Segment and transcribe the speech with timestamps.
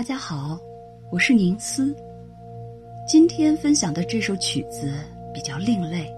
[0.00, 0.58] 大家好，
[1.12, 1.94] 我是宁思。
[3.06, 4.90] 今天分享的这首曲子
[5.34, 6.10] 比较另类，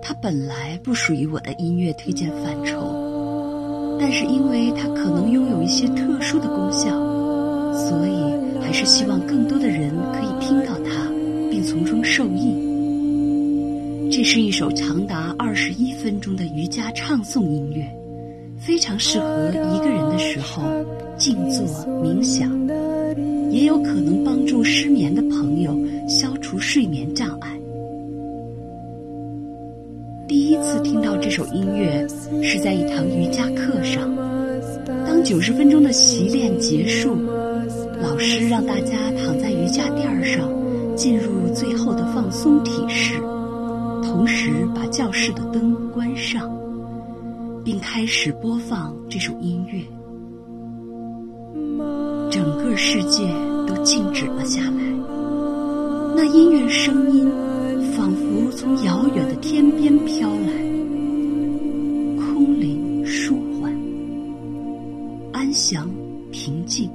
[0.00, 6.90] 它本来不属于我的音乐推荐范畴，但是因为它可能拥有一些特殊的功效，
[7.74, 11.10] 所以还是希望更多的人可以听到它，
[11.50, 12.54] 并从中受益。
[14.12, 17.84] 这是一首长达二十一分钟的瑜伽唱诵音乐，
[18.60, 20.62] 非常适合一个人的时候
[21.18, 21.66] 静坐
[22.00, 22.48] 冥想，
[23.52, 27.50] 也有可能帮助失眠的朋友消除睡眠障碍。
[30.26, 32.06] 第一次听到这首音乐
[32.42, 34.10] 是在一堂瑜伽课上，
[35.06, 37.14] 当九十分钟的习练结束，
[38.00, 40.48] 老师让大家躺在瑜伽垫上，
[40.96, 43.18] 进入最后的放松体式。
[44.02, 46.50] 同时把教室的灯关上，
[47.62, 49.82] 并开始播放这首音乐。
[52.32, 53.28] 整个世界
[53.66, 54.82] 都静止了下来，
[56.16, 57.30] 那音乐声音
[57.94, 60.46] 仿佛从遥远的天边飘来，
[62.16, 63.70] 空灵舒缓，
[65.32, 65.90] 安详
[66.30, 66.88] 平静，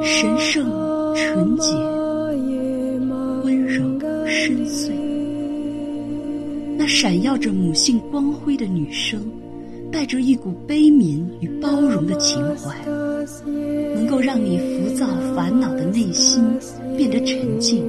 [0.00, 0.64] 神圣
[1.16, 1.74] 纯洁，
[3.42, 4.92] 温柔深邃。
[6.78, 9.20] 那闪耀着母性光辉的女声，
[9.90, 12.76] 带着一股悲悯与包容的情怀，
[13.46, 16.44] 能够让你浮躁烦恼的内心
[16.96, 17.84] 变得沉静，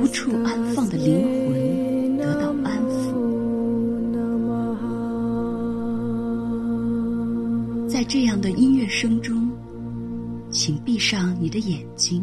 [0.00, 3.16] 无处安放的灵魂得到安抚。
[7.88, 9.50] 在这样的音乐声中，
[10.50, 12.22] 请闭上你的眼睛，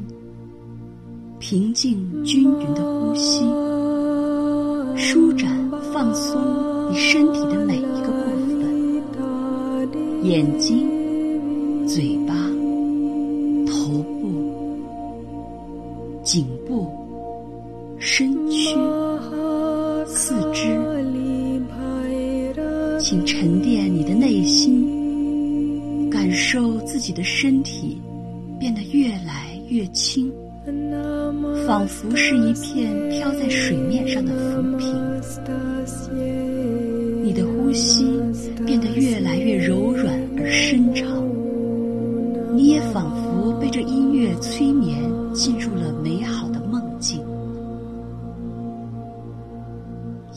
[1.40, 3.44] 平静均匀的呼吸。
[4.96, 5.50] 舒展、
[5.92, 6.40] 放松
[6.92, 10.88] 你身体的每一个部分：眼睛、
[11.94, 12.34] 嘴巴、
[13.68, 14.32] 头部、
[16.24, 16.90] 颈部、
[18.00, 18.76] 身躯、
[20.08, 20.76] 四肢。
[23.00, 28.02] 请沉淀你的内心，感受自己的身体
[28.60, 30.34] 变得越来越轻。
[31.68, 34.88] 仿佛是一片飘在水面上的浮萍，
[37.24, 38.04] 你的呼吸
[45.44, 47.22] 进入了美好的梦境。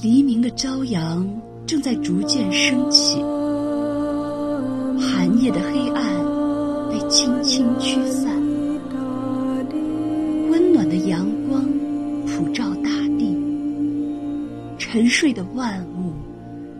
[0.02, 1.24] 黎明的朝阳
[1.64, 3.22] 正在逐渐升起，
[4.98, 6.04] 寒夜的黑暗
[6.90, 8.34] 被轻轻驱散。
[10.50, 11.62] 温暖的阳光
[12.26, 13.38] 普照大地，
[14.76, 16.14] 沉睡的万物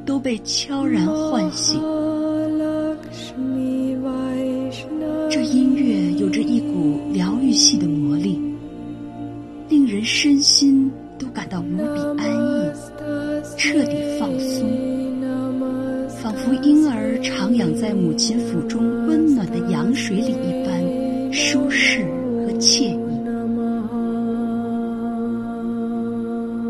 [0.05, 1.81] 都被悄然唤醒。
[5.29, 7.87] 这音乐有着一股疗愈系的，
[9.97, 12.71] 人身心都感到无比安逸，
[13.57, 14.69] 彻底放松，
[16.23, 22.05] 仿佛婴儿徜徉在母亲腹中温暖的羊水里一般舒适
[22.45, 22.97] 和惬意。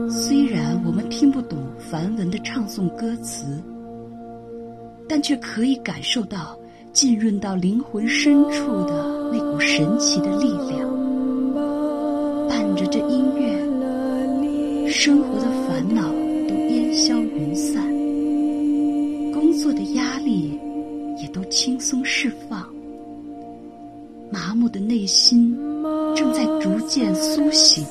[0.09, 3.61] 虽然我们听不懂梵文的唱诵歌词，
[5.09, 6.57] 但却可以感受到
[6.93, 10.96] 浸润到灵魂深处的那股神奇的力量。
[12.77, 16.03] 着这音乐，生活的烦恼
[16.47, 17.83] 都烟消云散，
[19.33, 20.53] 工作的压力
[21.21, 22.69] 也都轻松释放，
[24.31, 25.57] 麻木的内心
[26.15, 27.85] 正在逐渐苏醒，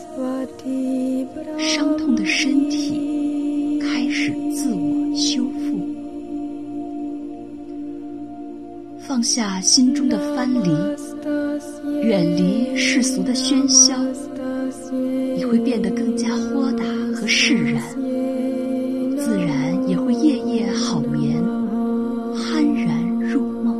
[1.57, 3.79] 伤痛的身体。
[3.81, 5.79] 开始自我修复，
[9.00, 10.69] 放下心中的藩篱，
[12.03, 13.96] 远离世俗的喧嚣，
[14.91, 17.81] 你会变得更加豁达和释然，
[19.18, 21.41] 自然也会夜夜好眠，
[22.34, 23.75] 酣然入梦。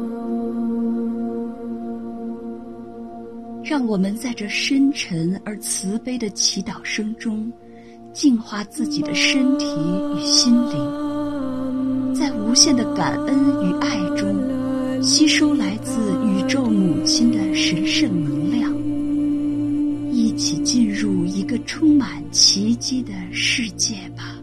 [3.64, 7.52] 让我们在这深沉而慈悲的祈祷声中。
[8.14, 9.66] 净化自己的身体
[10.16, 14.34] 与心灵，在无限的感恩与爱中，
[15.04, 18.74] 吸收来自宇宙母亲的神圣能量，
[20.36, 24.36] 一起进入一个充满奇迹的世界吧。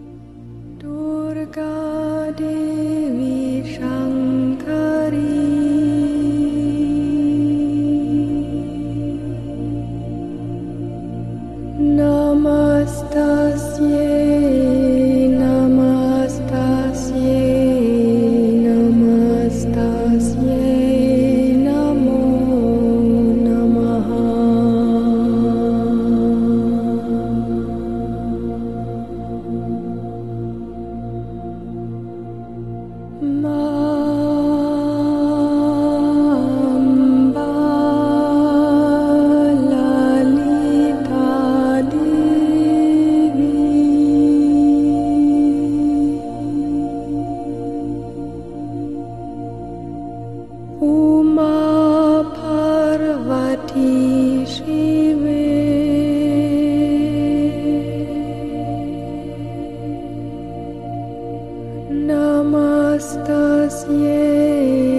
[62.94, 64.91] hasta siempre.